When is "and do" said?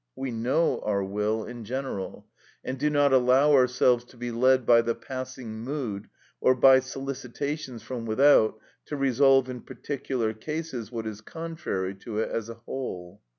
2.65-2.89